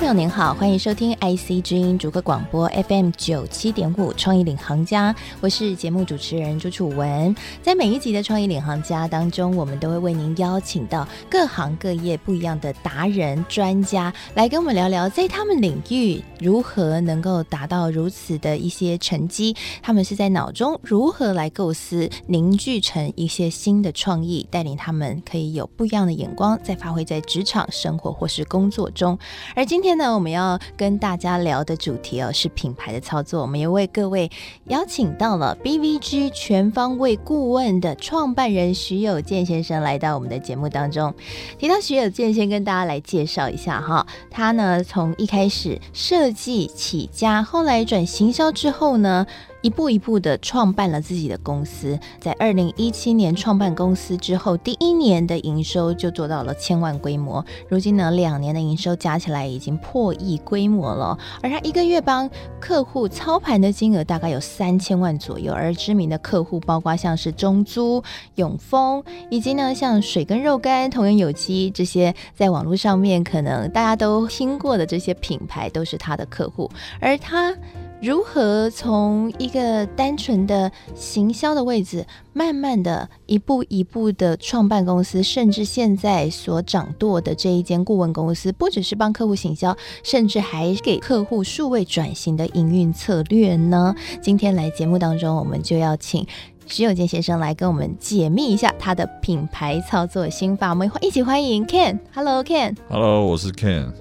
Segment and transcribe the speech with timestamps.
[0.00, 7.36] 朋友您好，欢迎收听 IC 之音逐客广播 FM 九七点五创意领航家，我是节目主持人朱楚文。
[7.60, 29.18] 在每一集的创意领航家当中，我们都会为您邀请到各行各业不一样的达人专家，来跟我们聊聊在他们领域如何能够达到如此的一些成绩，他们是在脑中如何来构思凝聚成一些新的创意，带领他们可以有不一样的眼光，再发挥在职场生活或是工作中，
[29.54, 33.42] 而今天天呢，我们要跟大家聊的主题哦，是品牌的操作。
[33.42, 34.30] 我们也为各位
[34.66, 41.12] 邀请到了 BVG 全方位顾问的创办人徐有健先生来到我们的节目当中。
[41.58, 44.06] 提到徐有健，先跟大家来介绍一下哈。
[44.30, 49.26] 他呢，从一开始设计起家，后来转行销之后呢，
[49.62, 57.44] 一步一步的创办了自己的公司，在二零一七年创办公司之后，第一年的营收就做到了千万规模。
[57.68, 61.18] 如今呢，两年的营收加起来已经破亿规模了。
[61.42, 68.02] 而他一个月帮客户操盘的金额大概有三千万左右，而知名的客户包括像是中租、
[68.36, 76.70] 永丰，以及呢像水跟肉干、同源有机这些，在网络上面可能大家都听过的这些品牌，都是他的客户。
[77.00, 77.54] 而他。
[78.02, 93.94] 如何从一个单纯的行销的位置，慢慢的一步一步的创办公司，甚至现在所掌舵的这一间顾问公司，不只是帮客户行销，甚至还给客户数位转型的营运策略呢？
[94.22, 96.26] 今天来节目当中，我们就要请
[96.66, 100.70] 徐有健先生来跟我们解密一下他的品牌操作心法。
[100.70, 101.98] 我们一起欢迎 Ken。
[102.14, 102.74] Hello，Ken。
[102.88, 103.92] Hello，我是 Ken。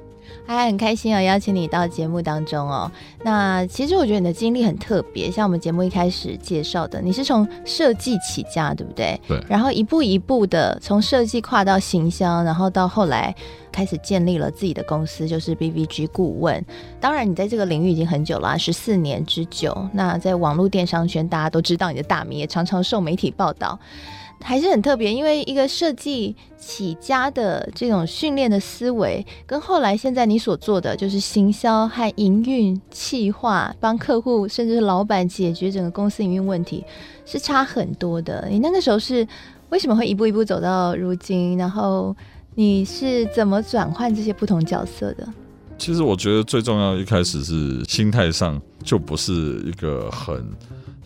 [0.55, 2.91] 还很开心啊、哦，邀请你到节目当中哦。
[3.23, 9.19] 那其实我觉得你的经历很特别，像我们节目一开始介绍的，你是从设计起家，对不对？
[9.27, 9.39] 对。
[9.47, 13.33] 然后一步一步的从设计跨到行销，然后到后来
[13.71, 16.65] 开始建立了自己的公司，就是 B B G 顾问。
[16.99, 19.87] 当然，你在这个领域已经很久了，十四年之久。
[19.93, 23.77] 那在网络电商圈，大家都知道你的大名，也常常受媒体报道。
[24.41, 36.83] 还是很特别，因为一个设计起家的这种训练的思维，跟后来现在你所做的就是行销和营运企划，帮客户甚至是老板解决整个公司营运问题，
[37.25, 38.47] 是差很多的。
[38.49, 39.27] 你那个时候是
[39.69, 41.57] 为什么会一步一步走到如今？
[41.57, 42.15] 然后
[42.55, 45.27] 你是怎么转换这些不同角色的？
[45.77, 50.43] 其实我觉得最重要一开始是心态上就不是一个很。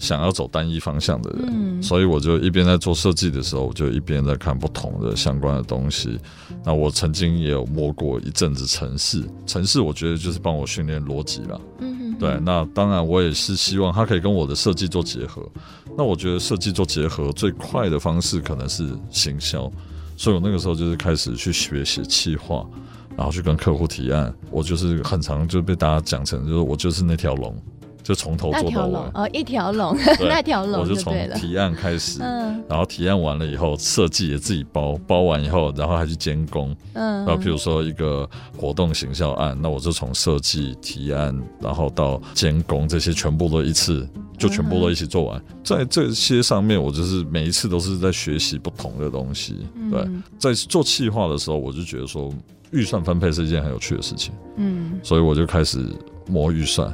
[0.03, 6.19] 想要走单一方向的人，嗯，所以我就一边在做设计的时候，我就一边在看不同的相关的东西。
[6.65, 12.37] 那我曾经也有摸过一阵子城市，城市我觉得就是帮我训练逻辑了，嗯哼哼，对。
[12.41, 15.41] 那当然我也是希望它可以跟我的设计做结合。
[15.97, 19.71] 那我觉得设计做结合最快的方式可能是行销，
[20.17, 22.65] 所以我那个时候就是开始去学写企划，
[23.15, 24.33] 然后去跟客户提案。
[24.51, 27.55] 我就是很常就被大家讲成就是我就是那条龙。
[28.03, 28.97] 就从头做到尾。
[29.13, 45.39] 哦，一条龙， 那条龙，我就从提案开始，嗯，然后提案完了以后，设计也自己包，包完以后，然后还去监工，嗯，然后譬如说一个活动行销案，那我就从设计提案，然后到监工这些全部都一次，就全部都一起做完。
[45.39, 49.65] 嗯、在这些上面，我就是每一次都是在学习不同的东西。
[49.89, 52.33] 对，嗯、在做企划的时候，我就觉得说
[52.71, 55.87] 预算分配是一件很有趣的事情，嗯，所以我就开始
[56.27, 56.93] 磨预算。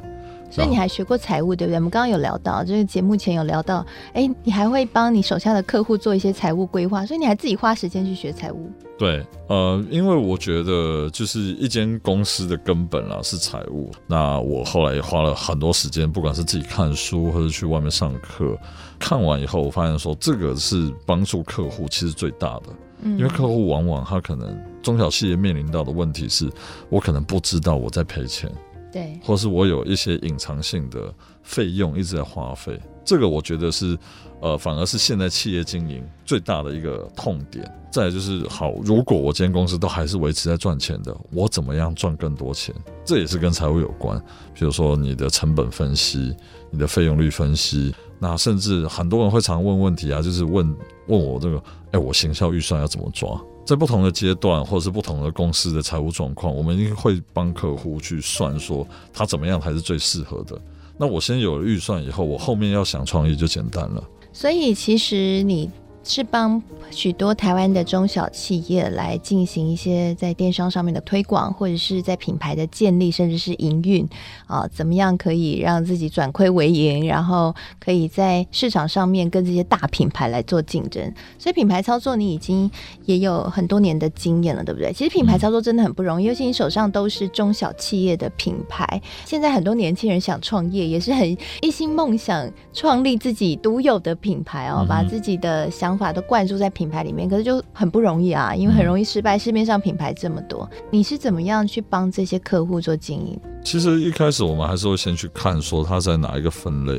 [0.49, 1.75] 所以你还学过财务，对不对？
[1.75, 8.69] 我们刚刚有聊到，就是节目前有聊到，哎，你还会帮你手下的客户做一些财务规划，所以你还自己花时间去学财务。
[8.97, 13.89] 对，呃，因为我觉得就是一间公司的根本啦是财务。
[14.07, 18.57] 那我后来也花了很多时间，不管是自己看书或者去外面上课，
[18.97, 22.63] 看完以后，我发现说这个是帮助客户其实最大的，
[23.03, 26.49] 嗯，因为客户往往他可能中小企业面临到的问题是，
[26.89, 28.51] 我可能不知道我在赔钱。
[28.91, 31.13] 对，或是我有一些隐藏性的
[31.43, 33.97] 费用一直在花费，这个我觉得是，
[34.41, 37.71] 呃，反而是现在企业经营最大的一个痛点。
[37.91, 42.73] 再就是，好，如果我今天公司都还是维持在赚钱的，我怎么样赚更多钱？
[43.03, 44.15] 这也是跟财务有关。
[44.53, 46.35] 比如说你的成本分析、
[46.69, 50.77] 你的费用率分析，那甚至很多人会常问问题啊，就是问
[51.07, 53.29] 问我这个，哎，我行销预算要怎么抓？
[53.69, 60.59] 在不同的阶段，或者是不同的公司的财务状况，我们一定会帮客户去算，说他怎么样才是最适合的。
[60.97, 64.03] 那我先有了预算以后，我后面要想创业就简单了。
[64.33, 65.69] 所以，其实你
[66.03, 66.61] 是帮
[66.91, 74.07] 许多台湾的中小企业来进行一些在电商上面的推广，或者是在品牌的建立，甚至是营运
[74.47, 81.13] 啊，怎么样可以让自己转亏为盈，然后可以在市场上面跟这些大品牌来做竞争。
[81.37, 82.69] 所以品牌操作你已经
[83.05, 84.91] 也有很多年的经验了，对不对？
[84.91, 88.99] 其实品牌操作真的很不容易，尤其你手上都是中小企业的品牌。
[89.25, 99.37] 现在很多年轻人想创业，也是很一心梦想创立自己独有的品牌哦，把自己的想法都灌注在品牌里面，可是就很不容易啊，因为很容易失败。
[99.37, 103.39] 市面上品牌这么多，你是怎么样去帮这些客户做经营？
[103.63, 106.97] 其实一开始我们还是会先去看说他在哪一个分类，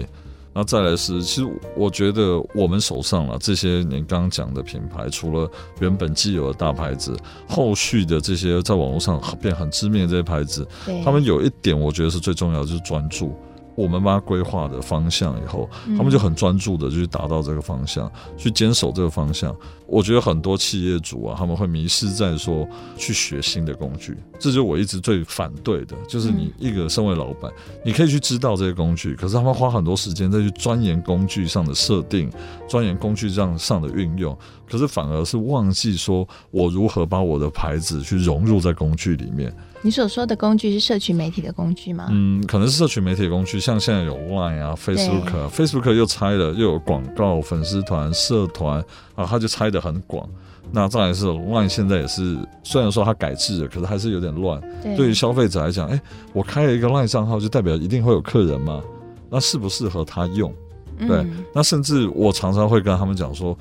[0.52, 5.50] 然后再来是，其实我觉得我们手上了这些年刚刚讲的品牌，除了
[5.80, 7.16] 原本既有的大牌子，
[7.48, 10.66] 后续的这些在网络上变很知名的这些牌子，
[11.04, 13.34] 他们有一点我觉得是最重要的，就是专注。
[13.80, 19.54] 我们帮他规划的方向以后，他们就很专注的去达到这个方向，去坚守这个方向。
[19.86, 25.96] 我觉得很多企业主啊，他们会迷失在说去学新的工具，这就是我一直最反对的。
[26.06, 27.50] 就是你一个身为老板，
[27.84, 32.30] 你可以去知道这些工具，可是他们花很多时间再去钻研工具上的设定，
[32.68, 34.36] 钻研工具上上的运用，
[34.68, 39.52] 可是反而是忘记说我如何把我的牌子去融入在工具里面。
[39.82, 42.08] 你所说的工具是社群媒体的工具吗？
[42.10, 48.84] 嗯，可能是社群媒体的工具，像现在有 Line 啊、Facebook 啊，Facebook 又拆了，又有广告、粉丝团、社团
[49.14, 50.28] 啊，它就拆得很广。
[50.70, 54.60] 那再来是 Line，现在也是，虽然说它改制了，可是还是有点乱。
[54.96, 58.82] 对于消费者来讲，哎、欸，我开了一个 Line 账号，就代表一定会有客人吗？
[59.30, 60.52] 那适不适合他用？
[60.98, 63.56] 对，嗯、那甚至我常常会跟他们讲说。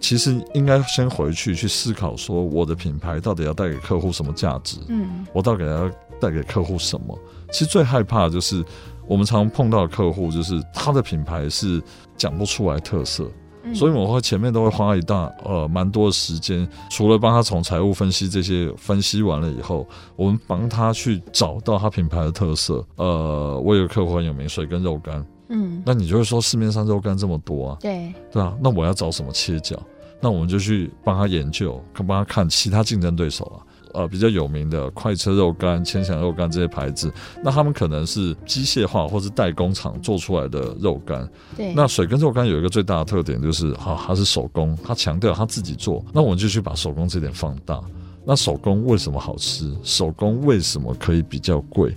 [0.00, 4.78] 其实应该先回去去思考，说我的品牌到底要带给客户什么价值？
[4.88, 5.88] 嗯，我到底要
[6.18, 7.16] 带给客户什么？
[7.52, 8.64] 其实最害怕的就是
[9.06, 11.82] 我们常碰到的客户，就是他的品牌是
[12.16, 13.30] 讲不出来特色，
[13.74, 19.86] 所以我会前面都会花一大呃蛮多的时间，除了帮他从财务分析这些分析完了以后，
[20.16, 22.84] 我们帮他去找到他品牌的特色。
[22.96, 25.24] 呃，我有个客户很有名，水跟肉干。
[25.50, 27.76] 嗯，那你就会说市面上肉干这么多啊？
[27.80, 29.76] 对，对啊，那我要找什么切角？
[30.20, 33.56] 那我们就去帮他研究，帮他看其他竞争对手啊，
[33.94, 37.12] 呃，比较有名的快车肉干、千祥肉干这些牌子，
[37.42, 41.26] 那他们可能是机械化或是代工厂做出来的肉干。
[41.56, 47.80] 对，那水跟肉干有一个最大的特点就是，哈、啊，它是手工，它强调它自己做，那我们就去把手工这点放大。
[48.22, 49.74] 那手工为什么好吃？
[49.82, 51.96] 手工为什么可以比较贵？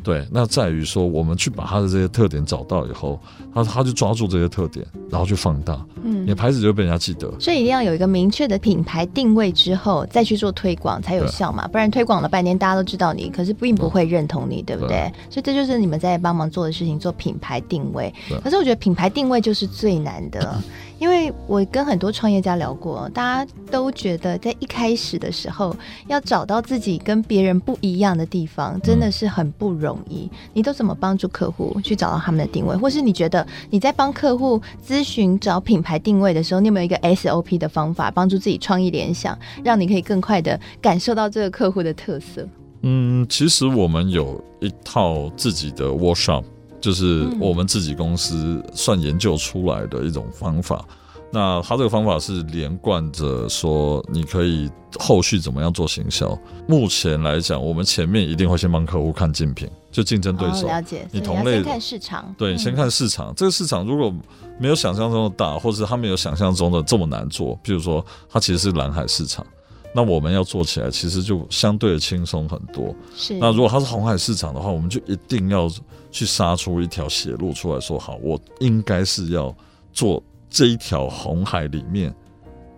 [0.00, 3.20] 嗯，对，那在于说，我们去把它的这些特点找到以后，
[3.54, 7.32] 他他就抓住这些特点，然后去放大，嗯，你的牌子就会被人家记得。
[7.38, 14.90] 所以一定要有一个明确的品牌定位之后，再去做推广才有效嘛，不然推广了半天，大家都知道你，可是并不会认同你，对不对？
[14.90, 18.12] 对，所以这就是你们在帮忙做的事情，做品牌定位。
[18.42, 20.60] 可是我觉得品牌定位就是最难的。
[21.00, 25.74] 因为我跟很多创业家聊过，大家都觉得在一开始的时候
[26.08, 30.30] 要找到自己跟别人不一样的地方，真的是很不容易。
[30.52, 32.76] 你都怎么帮助客户去找到他们的定位？
[32.76, 42.46] 或是你觉得你在帮客户咨询找品牌定位的时候，你有没有一个 SOP 的方法，帮助自己创意联想，让你可以更快的感受到这个客户的特色？
[42.82, 46.44] 嗯，其实我们有一套自己的 workshop。
[46.80, 50.96] 就是我们自己公司算研究出来的一种方法，嗯、
[51.32, 56.36] 那它这个方法是连贯着说，你可以后续怎么样做行销。
[56.66, 61.06] 目前来讲，我们前面一定会先帮客户看竞品，就竞争对手，哦、了解。
[61.12, 63.30] 你同类先看市场，对，你先看市场。
[63.30, 64.12] 嗯、这个市场如果
[64.58, 69.46] 没有想象中的大，或者是他没有想象中的这么难做，比如说它其实是蓝海市场。
[69.92, 72.94] 那我们要做起来，其实就相对的轻松很多。
[73.16, 73.34] 是。
[73.38, 75.68] 那如果它是红海市场的话，我们就一定要
[76.10, 79.54] 去杀出一条血路出来说，好，我应该是要
[79.92, 82.14] 做这一条红海里面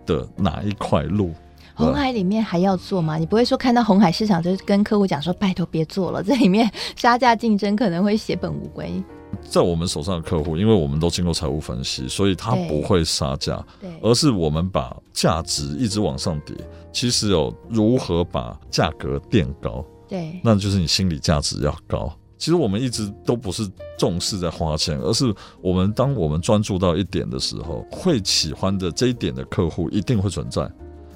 [0.05, 1.31] 的哪一块路。
[1.75, 3.17] 红海里面还要做吗？
[3.17, 9.03] 你不会说看到红海市场就跟客户讲说，拜托别做了，这里面杀价竞争可能会血本无归。
[9.41, 13.65] 在我们手上的客户，因为我们都经过财务分析，所以他不会杀价，
[14.03, 16.55] 而是我们把价值一直往上叠。
[16.91, 22.15] 其实有如何把价格垫高，对，那就是你心理价值要高。
[22.37, 30.69] 其实我们一直都不是重视在花钱，而是我们当我们专注到一点的时候，会喜欢的这一点的客户一定会存在。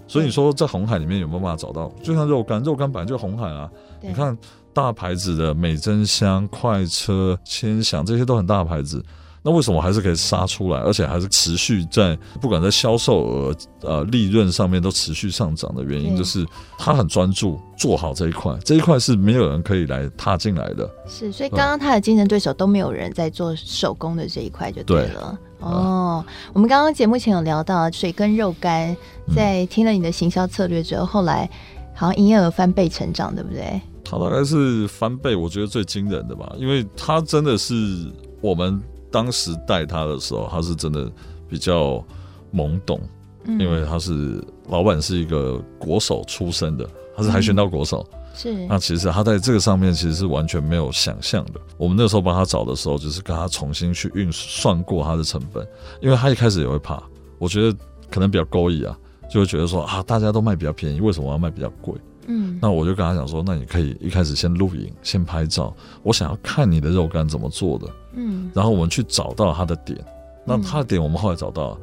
[0.08, 1.90] 所以你说在红海里面有没有办法找到？
[2.02, 3.70] 就像肉干，肉干本来就红海啊，
[4.02, 4.38] 你看。
[4.74, 9.04] 大牌子的美珍香、快车、千祥这些都很大的牌子，
[9.48, 16.46] 那为什么还是可以杀出来，而且还是持续在不管在销售额、呃利润上面都持续上涨的原因，就是
[16.78, 20.90] 他很专注做好这一块，这一块是没有人可以来踏进来的。
[21.08, 25.40] 是，所以刚刚他的竞争对手都没有人在做手工的这一块就对了。
[25.58, 28.94] 对哦，我们刚刚节目前有聊到水跟肉干，
[29.34, 31.50] 在听了你的行销策略之后，后来
[31.96, 33.80] 好像营业额翻倍成长，对不对？
[34.04, 37.74] 它大概是翻倍，我觉得最惊人的吧，因为它真的是
[38.42, 38.82] 我们
[39.18, 41.12] 当时带他的时候，他是真的
[41.50, 42.06] 比较
[42.54, 43.02] 懵懂，
[43.46, 48.06] 嗯、因为他是老板是一个国手出身的，他是跆拳道国手。
[48.12, 51.54] 嗯是，那其实他在这个上面其实是完全没有想象的。
[51.76, 55.68] 我们那时候帮他找的时候，就是跟他重新去运算过他的成本，
[56.04, 57.02] 因为他一开始也会怕，
[57.40, 57.76] 我觉得
[58.12, 58.96] 可能比较勾引啊，
[59.28, 61.96] 就会觉得说啊，大家都卖比较便宜，为什么我要卖比较贵？
[62.28, 69.98] 嗯，那我就跟他讲说，那你可以一开始先录影，先拍照，我想要看你的肉干怎么做的，嗯，然后我们去找到他的点，
[70.46, 71.78] 那他的点我们后来找到了，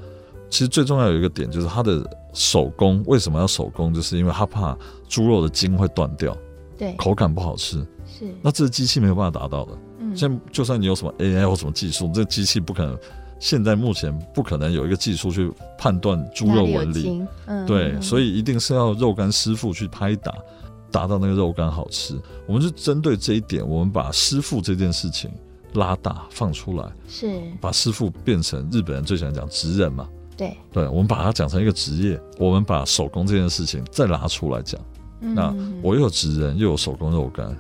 [0.49, 4.77] 其实最重要有一个点就是他的手工为什么要手工，就是因为他怕
[5.09, 6.37] 猪肉的筋会断掉。
[6.77, 8.35] 对，口感不好吃，是。
[8.43, 9.73] 那这个机器没有办法达到的。
[10.01, 12.99] 嗯，现在就算你有什么 AI 或什么技术，这机器不可能，
[13.45, 17.23] 现在目前不可能有一个技术去判断猪肉纹理。
[17.45, 20.33] 嗯，对，嗯，所以一定是要肉干师傅去拍打，
[20.91, 22.19] 达到那个肉干好吃。
[22.47, 25.31] 我们就针对这一点，我们把师傅这件事情
[25.75, 30.09] 拉大放出来，是把师傅变成日本人最喜欢讲职人嘛？
[30.39, 34.81] 对，对，我们把它讲成一个职业，我们把手工这件事情再拿出来讲。
[35.21, 37.55] 那我又有职人，又有手工肉干，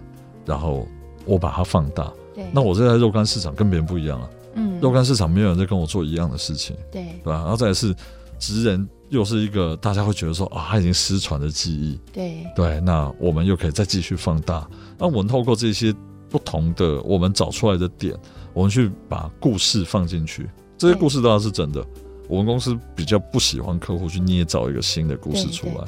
[0.46, 0.88] 然后
[1.26, 2.10] 我把它放大。
[2.34, 4.30] 对，那我这在肉干市场跟别人不一样了。
[4.56, 6.76] 嗯，肉干市场没有人在跟我做一样的事情。
[6.90, 7.40] 对，对吧？
[7.40, 7.94] 然后再来是
[8.38, 11.98] 职人，又是一个大家会觉得说啊，他已经失传的记忆。
[12.12, 14.68] 对，对，那我们又可以再继续放大。
[14.98, 15.94] 那我们透过这些
[16.28, 18.14] 不同的我们找出来的点，
[18.52, 20.48] 我们去把故事放进去。
[20.76, 21.84] 这些故事当然是真的。
[22.26, 25.84] 我们公司比较不喜欢客户去捏造一个新的故事出来。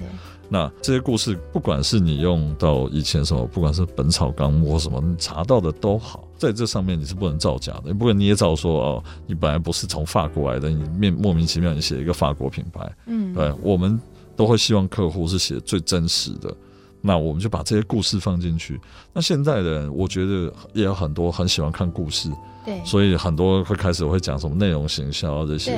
[0.48, 14.00] 那这些故事，不管是你用到以前什么，不管是《本草纲目》或什么，你查到的都好，在这上面你是不能造假的，你不能捏造说哦，你本来不是从法国来的，你面莫名其妙你写一个法国品牌，嗯，对，我们
[14.36, 16.54] 都会希望客户是写最真实的。
[17.02, 18.80] 那我们就把这些故事放进去。
[19.12, 22.28] 那现在的人，我觉得也有很多很喜欢看故事，
[22.64, 25.70] 对，所以很多会开始会讲什么内容行销这些，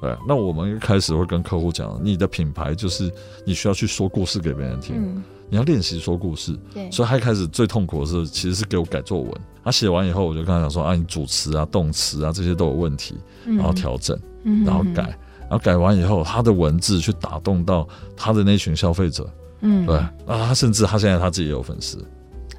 [0.00, 0.18] 对，对。
[0.28, 3.10] 那我们一开始会跟客户讲，你的品牌就是
[3.46, 6.58] 你需要去说故事给别人听，嗯、你要练习说故事。
[6.72, 9.32] 对，所以他一开始最痛苦的是，其实是给我改作文。
[9.62, 13.14] 他写完以后，我就跟他讲说啊，你主词啊、动词啊这些都有问题，
[13.46, 15.02] 然后调整，嗯、然后改，
[15.42, 19.32] 然后改完以后，他的文字去打动到他的那群消费者。
[19.60, 22.04] 嗯，对啊，他甚至他现在他自己也有粉丝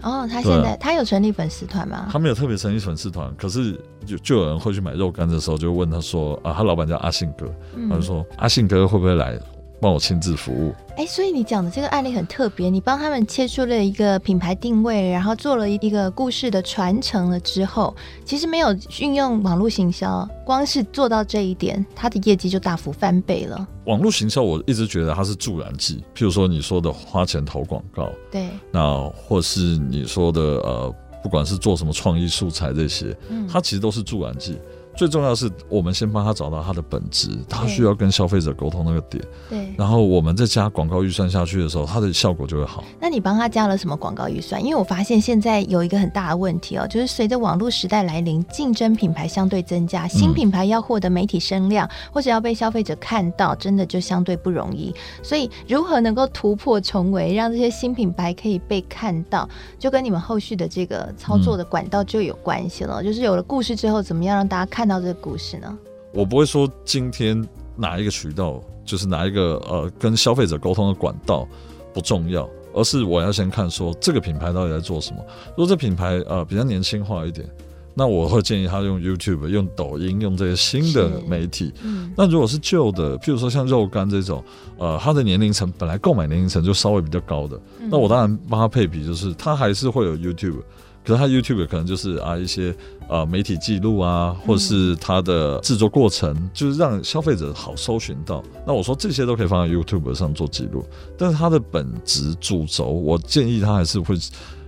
[0.02, 2.08] 哦，他现在、啊、他有成立粉丝团吗？
[2.10, 9.38] 他没有特别成立粉丝团，可是就就有人会去买肉干的时候，就问他说啊，他老板叫阿信哥，嗯、他就说阿信哥会不会来？
[9.80, 23.68] 帮我亲自服务，哎，所以你讲的这个案例很特别，你帮他们切出了一个品牌定位，然后做了一个故事的传承了之后，其实没有运用网络行销，光是做到这一点，他的业绩就大幅翻倍了。
[23.86, 34.58] 网络行销我一直觉得它是助燃剂，譬如说你说的花钱投广告，对，那或是你说的呃，不管是做什么创意素材这些，嗯，它其实都是助燃剂。
[34.96, 39.22] 最重要的是，我们先帮他找到他的本质，他需要跟消费者沟通那个点。
[39.50, 42.82] 对，然后我们再加广告预算下去的时候，它的效果就会好。
[43.00, 44.64] 那你帮他加了什么广告预算？
[44.64, 54.96] 因为我发现现在有一个很大的问题哦，就是随着网络时代来临，竞争品牌相对增加，新品牌要获得媒体声量，嗯，或者要被消费者看到，真的就相对不容易。
[55.22, 63.02] 所以，如何能够突破重围，让这些新品牌可以被看到，就跟你们后续的这个操作的管道就有关系了。
[63.02, 64.85] 嗯，就是有了故事之后，怎么样让大家看？
[64.86, 65.76] 看到这个故事呢？
[66.14, 67.44] 我不会说今天
[67.76, 71.48] 哪一个渠道，就是哪一个呃跟消费者沟通的管道
[71.92, 75.18] 不重要，而是我要先看说这个品牌到底在做什么。
[75.58, 77.50] 如果这品牌呃比较年轻化一点，
[77.96, 81.74] 那我会建议他用 YouTube、用抖音、用这些新的媒体。
[81.82, 84.44] 嗯、那如果是旧的，譬如说像肉干这种，
[84.78, 90.62] 呃，他的年龄层本来购买年龄层就稍微比较高的，嗯、那我当然帮他配比，就是他还是会有 YouTube。
[91.06, 92.76] 可是他 YouTube 可能就是啊一些
[93.08, 98.44] 呃媒体记录啊，或者是他的制作过程，嗯、就是让消费者好搜寻到。
[98.66, 100.84] 那我说这些都可以放在 YouTube 上做记录，
[101.18, 104.18] 但是它的本质主轴，我建议他还是会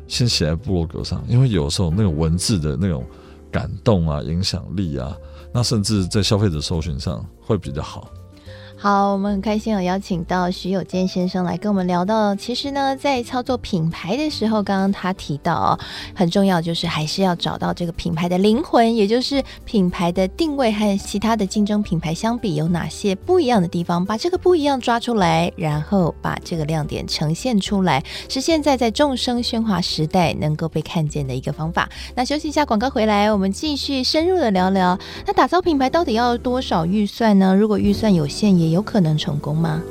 [0.08, 3.03] 先写在部落格上，因为有时候那种文字的那种
[3.51, 5.17] 感动啊、影响力啊，
[5.51, 8.10] 那甚至在消费者搜寻上会比较好。
[8.79, 15.79] 好，我们很开心有邀请到徐有健先生来跟我们聊到，其实呢，在操作品牌的时候，刚刚他提到哦，
[16.13, 31.89] 很重要就是还是要找到这个品牌的灵魂，也就是品牌的定位和其他的竞争品牌相比有哪些不一样的地方，把这个不一样抓出来，然后把这个亮点呈现出来，是现在在众生喧哗时代能够被看见的一个方法。
[32.13, 37.55] 那休息一下，广告回来，我们继续深入的聊聊，那打造品牌到底要多少预算呢？
[37.55, 39.81] 如果预算有限，也有可能成功吗？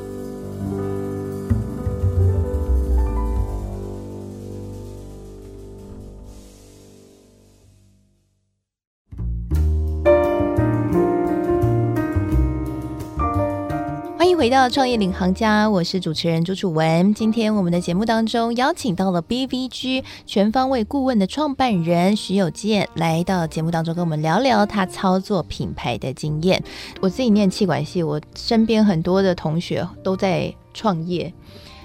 [14.46, 17.12] 回到创业领航家，我是主持人朱楚文。
[17.14, 26.62] 今天我们的节目当中邀请到了 BVG 全方位顾问的创办人徐有健，来到节目当中跟我们聊聊他操作品牌的经验。
[27.00, 31.34] 我自己念气管系，我身边很多的同学都在创业，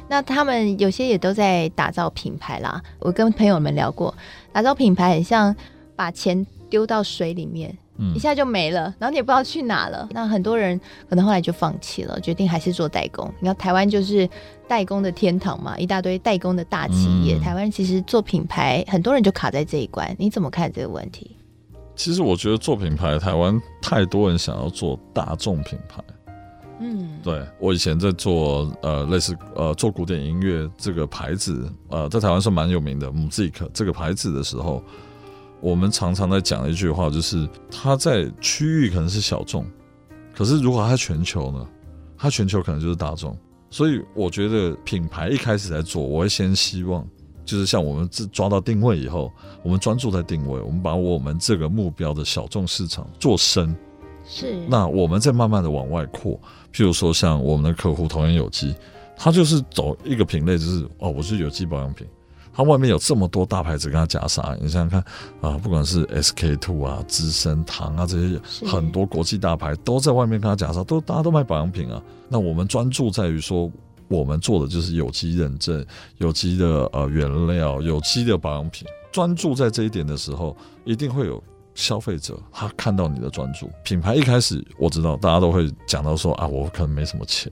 [0.08, 2.80] 那他们有些也都在打造品牌啦。
[3.00, 4.14] 我跟朋友们聊过，
[4.52, 5.56] 打造品牌很像
[5.96, 7.76] 把钱丢到水里面。
[8.16, 10.08] 一下就没了，然后你也不知道去哪了。
[10.12, 10.80] 那很多人
[11.10, 13.32] 可能后来就放弃了，决定还是做代工。
[13.40, 14.28] 你看台湾就是
[14.68, 17.38] 代工的天堂嘛，一大堆代工的大企业。
[17.38, 20.16] 嗯、台湾其实做品牌，很多人就卡在这一关。
[20.18, 21.36] 你怎么看这个问题？
[21.96, 26.04] 其实我觉得做品牌，台湾太多人想要做大众品牌。
[26.80, 34.82] 嗯，对，我以前在做呃类似呃做古典音乐这个牌子，呃在台湾是蛮有名的 MUSIC 这个牌子的时候。
[35.62, 39.66] 我们常常在讲的一句话，就是它在区域可能是小众，
[40.36, 41.68] 可是如果它在全球呢？
[42.18, 43.38] 它全球可能就是大众。
[43.70, 47.08] 所以我觉得品牌一开始在做，我会先希望，
[47.46, 49.32] 就是像我们自抓到定位以后，
[49.64, 53.76] 我们专注在定位，我们把我们这个目标的小众市场做深，
[54.28, 54.60] 是。
[54.68, 56.40] 那我们再慢慢的往外扩，
[56.74, 58.76] 譬如说像我们的客户同源有机，
[59.16, 62.06] 它就是走一个品类，就是哦，我是有机保养品。
[62.54, 65.04] 它外面有这么多大牌子跟它夹杀，你想想看
[65.42, 72.02] 啊，不管是 SK two 啊、资生堂啊这些很多国际大牌都在外面跟它夹杀，都大家都卖保养品啊。
[72.28, 73.72] 那我们专注在于说，
[74.08, 75.86] 我们做的就是有机认证、
[76.18, 78.88] 有机的呃原料、有机的保养品。
[79.12, 80.56] 专注在这一点的时候，
[80.86, 81.42] 一定会有
[81.76, 83.70] 消费者他看到你的专注。
[83.84, 87.52] 品牌一开始我知道大家都会讲到说啊，我可能没什么钱，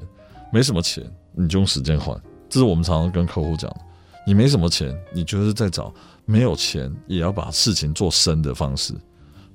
[0.54, 1.04] 没什么钱，
[1.34, 2.18] 你就用时间换。
[2.50, 3.82] 这是我们常常跟客户讲的。
[4.30, 5.92] 你没什么钱，你就是在找
[6.24, 8.94] 没有钱也要把事情做深的方式。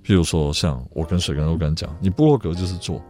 [0.04, 3.00] 譬如说，像我跟水根肉干讲，你部落格就是做，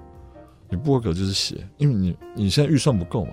[0.68, 3.32] 你部落格就是写，因为你你现在预算不够嘛，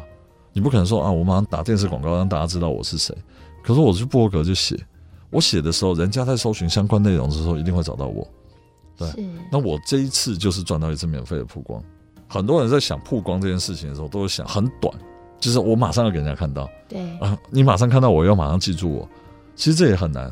[0.53, 3.13] 你不可能说啊，我马上打电视广告让大家知道我是谁。
[3.61, 4.79] 可是我去部落格就写，
[5.29, 8.25] 我写的时候，人家在搜寻相关内容的时候，一定会找到我。
[8.95, 9.09] 对，
[9.51, 11.83] 那我这一次就是赚到一次免费的曝光。
[12.29, 14.95] 很多人在想曝光这件事情的时候，都会想很短。
[15.41, 19.09] 就是我马上要给人家看到，对啊，你马上看到我，要马上记住我，
[19.55, 20.31] 其实这也很难。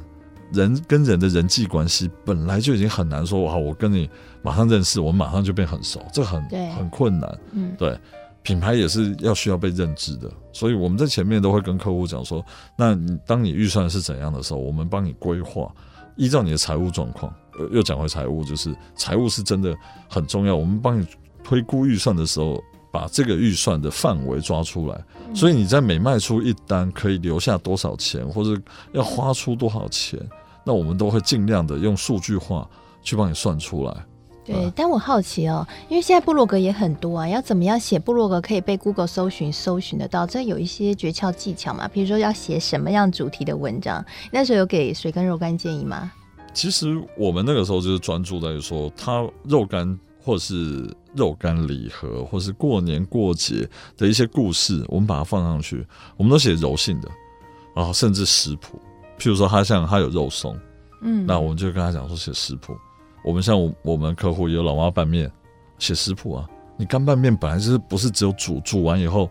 [0.51, 4.09] 人跟人的人际关系本来就已经很难说，哇，我跟你
[4.41, 6.43] 马上认识，我马上就变很熟，这很
[6.75, 7.39] 很困难。
[7.51, 7.95] 嗯，对，
[8.41, 12.43] 品牌也是要需要被认知的，所以我们在前面都会跟客户讲说，
[12.75, 15.71] 那你当你预算是怎样的时候，我们帮你规划，
[16.15, 17.31] 依照你的财务状况，
[17.71, 19.75] 又讲回财务，就是财务是真的
[20.07, 21.05] 很重要，我们帮你
[21.43, 22.59] 推估预算的时候。
[22.91, 24.99] 把这个预算的范围抓出来，
[25.35, 28.59] 所以你在每卖出一单可以留下多少钱，或者
[28.93, 30.19] 要花出多少钱，
[30.63, 32.67] 那我们都会尽量的用数据化
[33.03, 33.93] 去帮你算出来。
[34.43, 40.25] 对，但我好奇哦，因为现在部落格也很多啊，要怎么样写部落格可以被 Google 搜寻搜寻得到？
[40.25, 41.87] 这有一些诀窍技巧嘛？
[41.87, 44.03] 比如说要写什么样主题的文章？
[44.31, 46.11] 那时候有给水跟肉干建议吗？
[46.51, 49.99] 其实我们那个时候就是专注在于说，它肉干。
[50.21, 55.85] 或是肉干礼盒，或是过年过节的一些故事，我们把它放上去。
[56.17, 57.09] 我们都写柔性的，
[57.75, 58.79] 然后甚至食谱。
[59.17, 60.57] 譬如说，他像他有肉松，
[61.01, 62.75] 嗯，那我们就跟他讲说写食谱。
[63.23, 65.29] 我们像我们客户也有老妈拌面，
[65.77, 66.47] 写食谱啊。
[66.77, 69.29] 你干拌面本来就是不是只有煮，煮完以后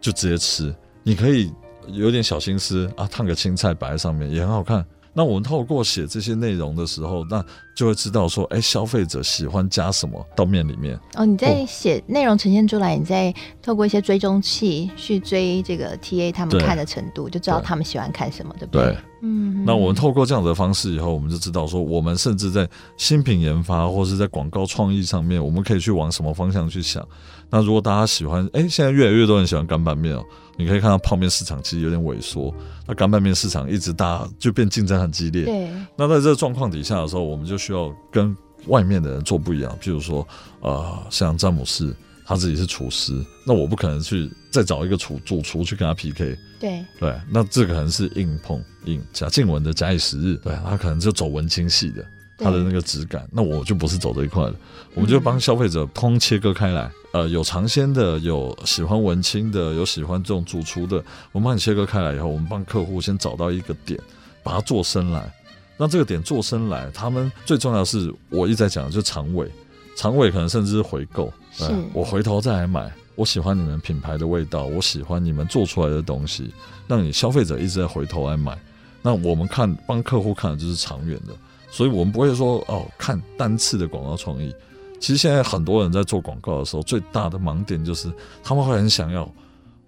[0.00, 1.52] 就直接吃，你可以
[1.86, 4.84] 有点小心思啊，烫个青菜摆在上面也很好看。
[5.12, 7.44] 那我们透过写这些内容的时候，那
[7.80, 11.00] 就会知道说，哎，消费者喜欢加什么到面里面。
[11.14, 18.82] 哦，你在写内容呈现出来，你在透过一些追踪器去追这个 TA 他们看的程度，就知道他们喜欢看什么，对不对？
[18.82, 18.98] 对。
[19.22, 19.64] 嗯。
[19.64, 27.02] 那我们透过这样的方式以后，我们就知道说，我们甚至在新品研发或是在广告创意上面，我们可以去往什么方向去想。
[27.48, 30.22] 那如果大家喜欢，哎，现在越来越多人喜欢干拌面哦。
[30.56, 32.54] 你可以看到泡面市场其实有点萎缩，
[32.86, 35.46] 那干拌面市场一直大就变竞争很激烈。
[35.46, 35.70] 对。
[35.96, 39.76] 那在这个状况底下的时候，我们就需要跟外面的人做不一样。
[39.80, 40.26] 譬如说，
[40.60, 41.94] 呃，像詹姆斯，
[42.26, 43.12] 他自己是厨师，
[43.46, 46.36] 那我不可能去再找一个厨主厨去跟他 PK。
[46.58, 46.84] 对。
[46.98, 52.04] 对，那这个可能是硬碰硬，贾静雯的假以时日，对他可能就走文青系的，
[52.36, 54.54] 他的那个质感，那我就不是走这一块的，
[54.94, 61.02] 我们就帮消费者通切割开来，呃，有尝鲜的，有喜欢文青的，有喜欢这种主厨的，
[61.32, 63.98] 我们帮你切割开来以后，我们帮客户先找到一个点，
[64.42, 65.32] 把它做深来，
[65.80, 69.50] 让这个点做深来，他们最重要的是我一直在讲的就是长尾。
[69.96, 71.64] 长尾可能甚至是回购，是
[71.94, 72.92] 我回头再来买。
[73.14, 76.52] 我喜欢你们品牌的味道，我喜欢你们做出来的东西，
[76.86, 78.58] 让你消费者一直在回头来买。
[79.00, 81.32] 那我们看帮客户看的就是长远的，
[81.70, 84.54] 所以我们不会说哦，看单次的广告创意。
[85.00, 88.12] 其实现在很多人在做广告的时候，最大的盲点就是
[88.44, 89.26] 他们会很想要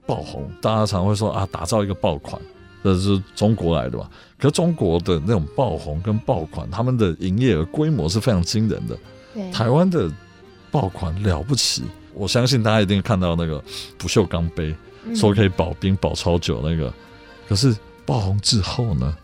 [0.06, 0.50] 爆红。
[0.62, 2.40] 大家常会说啊，打造一个爆款，
[2.82, 4.10] 这是中国来的吧？
[4.38, 8.98] 可是中国的那种爆红跟爆款，他们的营业额规模是非常惊人的。
[9.52, 10.10] 台湾的
[10.70, 13.62] 爆款了不起，我相信大家一定看到那个
[13.96, 14.74] 不锈钢杯，
[15.14, 16.92] 说可以保冰保超久那个。
[17.48, 19.16] 可是爆红之后呢？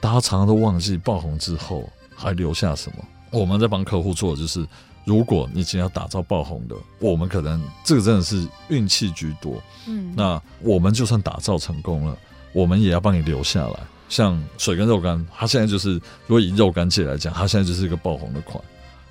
[0.00, 3.04] 大家常常都忘记爆红之后还留下什么。
[3.30, 4.66] 我们在帮客户做的就是，
[5.04, 9.62] 如果你今天要打造爆红的，我们可能这个真的是运气居多。
[9.86, 12.16] 嗯，那我们就算打造成功了，
[12.52, 13.80] 我们也要帮你留下来。
[14.08, 15.92] 像水跟肉干，它现在就是，
[16.26, 18.62] 如果以肉干界来讲，它现在就是一个爆红的款。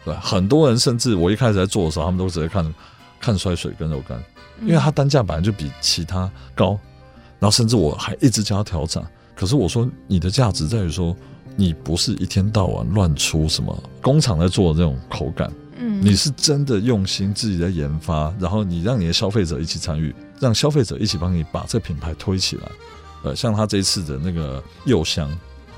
[0.03, 2.75] 对，很多人甚至我一开始在做的时候，他们都直接看
[3.19, 4.21] 看衰水跟肉干，
[4.61, 6.77] 因为它单价本来就比其他高，
[7.39, 9.05] 然后甚至我还一直叫它调涨。
[9.35, 11.15] 可是我说你的价值在于说，
[11.55, 22.63] 你不是一天到晚乱出什么工厂在做的这种口感，嗯，你是真的用心自己在研发，然后你让你的消费者一起参与，让消费者一起帮你把这品牌推起来。
[23.23, 25.29] 呃，像他这一次的那个柚香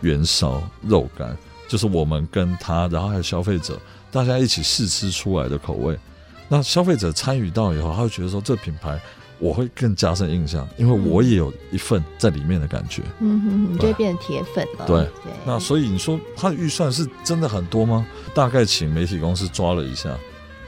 [0.01, 1.35] 元烧肉干，
[1.67, 3.79] 就是我们跟他，然后还有消费者。
[4.11, 5.97] 大家一起试吃出来的口味，
[6.49, 8.99] 那消费者参与到以后，他会觉得说，这品牌
[9.39, 13.01] 我会更加深印象，因为我也有一份在里面的感觉。
[13.21, 14.85] 嗯哼哼，你就会变成铁粉了。
[14.85, 15.31] 对对。
[15.45, 18.05] 那所以你说他的预算是真的很多吗？
[18.35, 20.13] 大概请媒体公司抓了一下，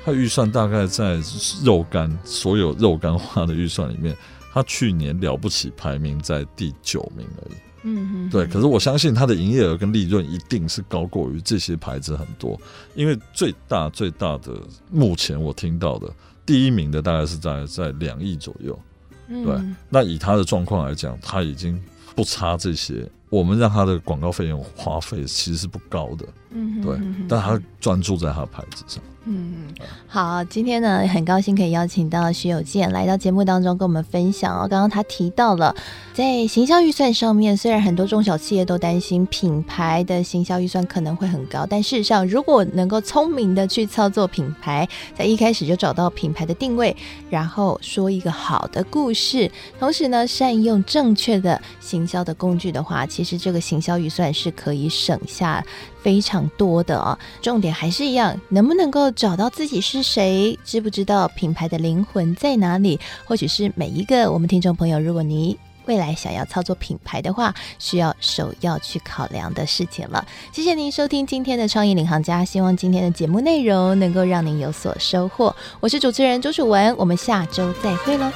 [0.05, 1.19] 他预算大概在
[1.65, 4.15] 肉干所有肉干花的预算里面，
[4.53, 7.55] 他去年了不起排名在第九名而已。
[7.85, 12.57] 嗯哼，对，可是我相信它的营业额跟利润一定是高过于这些牌子很多，
[12.95, 14.53] 因为最大最大的
[14.89, 16.09] 目前我听到的
[16.45, 18.79] 第一名的大概是在在两亿左右，
[19.27, 21.77] 对，那以他的状况来讲，他已经
[22.15, 23.09] 不差这些。
[23.29, 29.03] 我们让他的广告费用花费其实是不高的，嗯，对，但他专注在他的牌子上。
[29.25, 29.67] 嗯，
[30.05, 34.67] 好，今天呢很高兴可以邀请到徐有健来到节目当中跟我们分享哦。
[34.67, 35.73] 刚刚他提到了
[36.13, 46.93] 在行销预算上面，虽然很多中小企业都担心品牌的行销预算可能会很高，但事实上如果能够聪明的去操作品牌，在一开始就找到品牌的定位，
[47.29, 53.23] 然后说一个好的故事，同时呢善用正确的行销的工具的话，其实。
[53.23, 55.65] 其实这个行销预算是可以省下
[56.01, 57.17] 非常多的哦。
[57.41, 62.99] 重点还是一样，能不能够找到自己是谁，知不知道品牌的灵魂在哪里？
[63.25, 70.25] 或许是每一个我们听众朋友，如果你未来想要操作品牌的话，需要首要去考量的事情了。
[70.53, 75.53] 谢谢您收听今天的创意领航家，希望今天的节目内容能够让您有所收获。
[75.81, 78.31] 我是主持人朱楚文，我们下周再会喽。